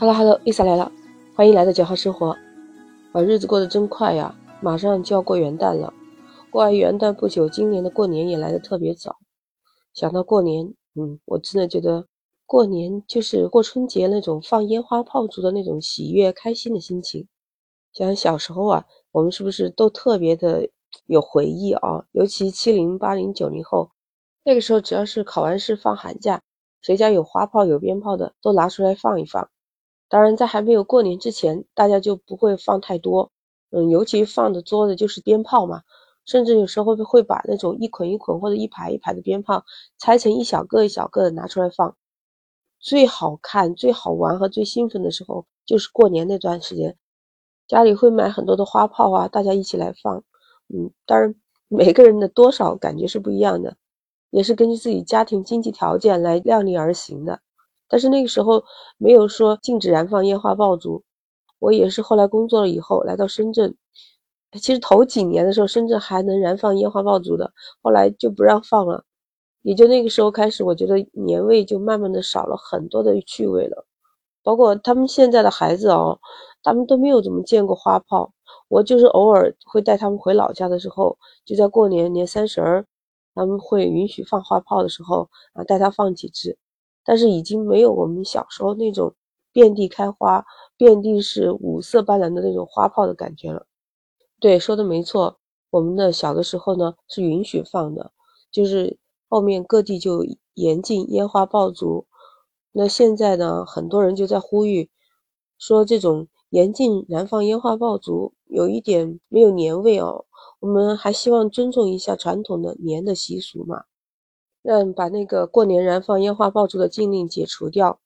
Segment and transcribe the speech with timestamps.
[0.00, 0.90] Hello Hello，Lisa 来了，
[1.36, 2.34] 欢迎来到九号生活。
[3.12, 5.92] 啊，日子过得真快呀，马上就要过元旦了。
[6.48, 9.18] 过完元旦不久，今年的过年也来得特别早。
[9.92, 12.06] 想到过年，嗯，我真的觉得
[12.46, 17.28] 过年就是过春节那种放烟花炮竹的那种喜悦、开心的心情。
[17.92, 20.70] 想想小时候啊，我们是不是都特别的
[21.04, 22.06] 有回忆啊？
[22.12, 23.90] 尤其七零、八零、九零后，
[24.44, 26.40] 那个时候只要是考完试放寒假，
[26.80, 29.50] 谁家有花炮、有鞭炮的，都拿出来放一放。
[30.10, 33.30] 当然，在还没有过年之前，大家就不会放太多，
[33.70, 35.82] 嗯，尤其放的多的就是鞭炮嘛，
[36.26, 39.64] 甚至有时候会把那种一捆一捆或者一排一排的鞭炮
[39.98, 41.96] 拆成一小个一小个的拿出来放。
[42.80, 46.98] 最好看、最好玩和最兴奋的时候就是过年那段时间，
[47.68, 50.24] 家里会买很多的花炮啊，大家一起来放。
[50.66, 51.36] 嗯，当然
[51.68, 53.76] 每个人的多少感觉是不一样的，
[54.30, 57.42] 也是根据自己家庭经济条件来量力而行的。
[57.90, 58.64] 但是那个时候
[58.96, 61.02] 没有说禁止燃放烟花爆竹，
[61.58, 63.76] 我也是后来工作了以后来到深圳，
[64.52, 69.04] 其实头几年的时候深圳还能燃放烟花爆竹的，后来就不让放了，
[69.62, 73.84] 也就那个时候开始，我觉得年味就慢慢的少了很多的趣味了，
[74.42, 76.18] 包括他们现在的孩子哦，
[76.62, 78.32] 他们都没有怎么见过花炮，
[78.68, 82.86] 我就是偶尔会带他们回老家的时候，就在过年年三十儿，
[83.34, 86.56] 他们会允许放花炮的时候啊，带他放几支。
[87.04, 89.14] 但是已经没有我们小时候那种
[89.52, 90.44] 遍地开花、
[90.76, 93.66] 遍地是五色斑斓的那种花炮的感觉了。
[94.38, 95.38] 对，说的没错，
[95.70, 98.12] 我们的小的时候呢是允许放的，
[98.50, 102.06] 就是后面各地就严禁烟花爆竹。
[102.72, 104.88] 那现在呢，很多人就在呼吁，
[105.58, 110.26] 说这种严禁燃放烟花爆竹有一点没有年味哦。
[110.60, 113.84] 我们还希望尊重一下传统的年的习俗嘛。
[114.62, 118.00] 让把那个过年燃放烟花爆竹的禁令解除掉。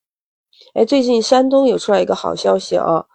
[0.74, 3.06] 哎，最近山东有出来一个好消息啊！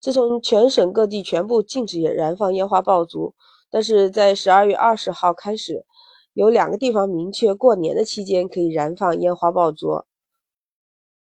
[0.00, 3.34] 自从全省各地全部禁止燃放烟花爆竹，
[3.70, 5.86] 但是在十二月二十号开始，
[6.32, 10.02] 有两个地方明确过年的期间可以燃放烟花爆竹。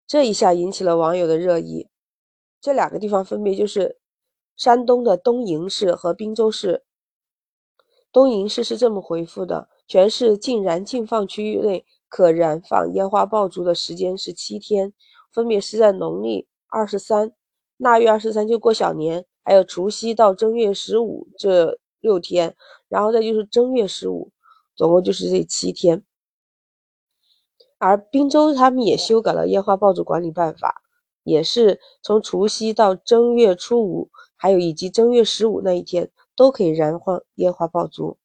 [0.06, 1.88] 这一下引起了网友的热议。
[2.60, 3.98] 这两个地方分别就是
[4.56, 6.84] 山东的东营市和滨州市。
[8.12, 9.70] 东营市是这么回复的。
[9.88, 14.94] 全市禁燃禁放区域内可燃放烟花爆竹的时间是七天，
[15.32, 17.32] 分别是在农历二十三、
[17.78, 22.56] 腊月二十三就过小年，还有除夕到正月十五这六天，
[22.90, 24.32] 然后再就是正月十五，
[24.76, 26.04] 总共就是这七天。
[27.78, 30.82] 而滨州他们也修改了烟花爆竹管理办法，
[31.24, 38.18] 也是从除夕到正月初五，还有以及正月十五那一天都可以燃放烟花爆竹。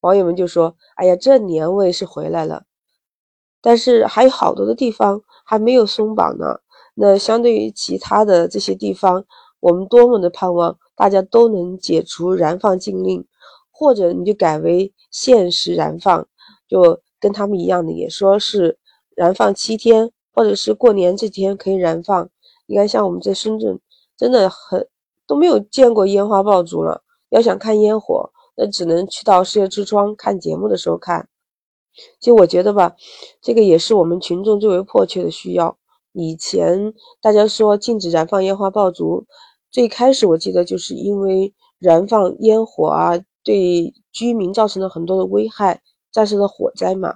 [0.00, 2.64] 网友们就说：“哎呀，这年味是回来了，
[3.60, 6.60] 但是还有好多的地方还没有松绑呢。
[6.94, 9.24] 那相对于其他的这些地方，
[9.60, 13.26] 我们多么的盼望大家都能解除燃放禁令，
[13.72, 16.26] 或者你就改为限时燃放，
[16.68, 18.78] 就跟他们一样的，也说是
[19.16, 22.30] 燃放七天，或者是过年这天可以燃放。
[22.66, 23.80] 你看，像我们在深圳，
[24.16, 24.88] 真的很
[25.26, 28.27] 都没有见过烟花爆竹了，要想看烟火。”
[28.60, 31.28] 那只能去到世界之窗看节目的时候看。
[32.18, 32.96] 其实我觉得吧，
[33.40, 35.78] 这个也是我们群众最为迫切的需要。
[36.12, 39.26] 以前大家说禁止燃放烟花爆竹，
[39.70, 43.12] 最开始我记得就是因为燃放烟火啊，
[43.44, 45.80] 对居民造成了很多的危害，
[46.12, 47.14] 造成了火灾嘛。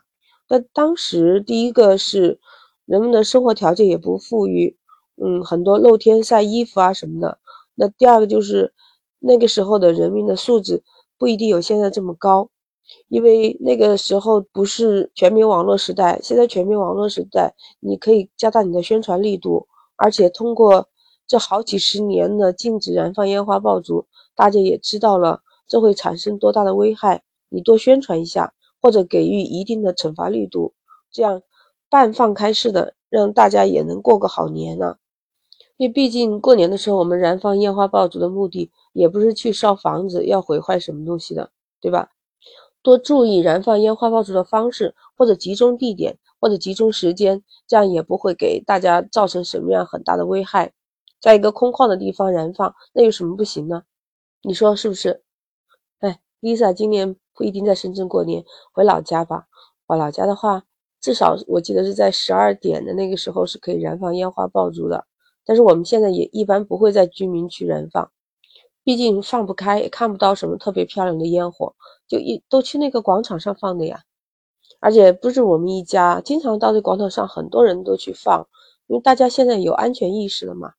[0.49, 2.39] 那当时第一个是
[2.87, 4.77] 人们的生活条件也不富裕，
[5.21, 7.39] 嗯，很多露天晒衣服啊什么的。
[7.75, 8.73] 那第二个就是
[9.19, 10.85] 那个时候的人民的素质。
[11.23, 12.49] 不一定有现在这么高，
[13.07, 16.19] 因为那个时候不是全民网络时代。
[16.21, 20.89] 现在全民网络时代，你可以加大你的宣传力度，而且通过
[21.29, 27.23] 这好几十年的禁止燃放烟花爆竹，大家也知道了这会产生多大的危害。
[27.51, 30.75] 你多宣传一下，或者给予一定的惩罚力度，
[31.13, 31.41] 这样
[31.89, 34.97] 半放开式的，让大家也能过个好年呢。
[35.77, 38.73] 因为毕竟过年的时候，我们燃放烟花爆竹的目的。
[38.93, 41.51] 也不是去烧房子，要毁坏什么东西的，
[41.81, 42.11] 对吧？
[42.83, 50.73] 多注意燃放烟花爆竹的方式，或者集中地点，或者集中时间，这样也不会给大家造成什么样很大的危害。
[51.21, 53.85] 在一个空旷的地方燃放，那有什么不行呢？
[54.43, 55.23] 你说是不是？
[56.01, 59.47] 哎，Lisa 今年不一定在深圳过年，回老家吧。
[59.87, 60.65] 回老家的话，
[61.01, 65.07] 至少我记得是在十二点的那个时候是可以燃放烟花爆竹的。
[65.45, 68.11] 但是我们现在也一般不会在居民区燃放。
[68.85, 71.75] 毕竟放不开，也看不到什么特别漂亮的烟火，
[72.09, 74.03] 就一都去那个广场上放的呀。
[74.81, 78.49] 而且不是我们一家，经常到这广场上，很多人都去放，
[78.89, 80.73] 因为大家现在有安全意识了嘛。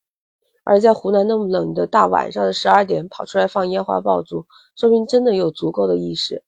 [0.65, 4.45] 而在湖南那么冷的大晚上的十二点跑出来放烟花爆竹，
[4.75, 6.43] 说明真的有足够的意识。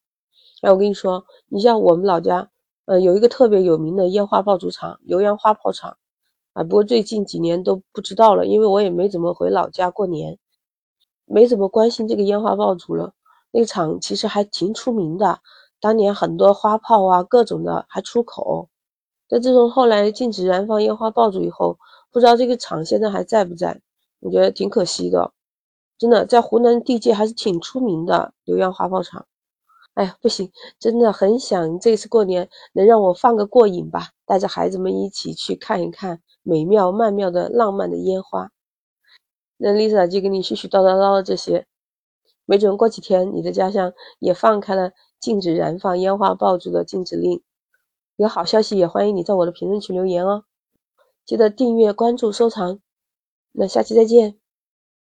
[0.61, 2.49] 哎，我跟你说，你像我们老家，
[2.85, 5.97] 呃，有一个特别有名的烟花爆竹厂——浏阳花炮厂，
[6.53, 10.37] 啊，不过最近几年都不知道了，因为我也没怎么回老家过年，
[11.25, 13.13] 没怎么关心这个烟花爆竹了。
[13.51, 15.39] 那个厂其实还挺出名的，
[15.79, 18.69] 当年很多花炮啊，各种的还出口。
[19.27, 21.77] 但自从后来禁止燃放烟花爆竹以后，
[22.11, 23.81] 不知道这个厂现在还在不在？
[24.19, 25.31] 我觉得挺可惜的，
[25.97, 29.25] 真的在湖南地界还是挺出名的浏阳花炮厂。
[29.93, 38.51] 哎呀，不行，真的很想这次过年能让我放个过瘾吧，带着孩子们一起去看一看美妙曼妙的浪漫的烟花。
[39.57, 41.65] 那 Lisa 就跟你絮絮叨叨叨这些，
[42.45, 47.41] 没准过几天你的家乡也放开了禁止燃放烟花爆竹的禁止令。
[48.17, 50.45] 有好消息也欢迎你在我的评论区留言哦，
[51.25, 52.79] 记得订阅、关注、收藏，
[53.51, 54.39] 那下期再见。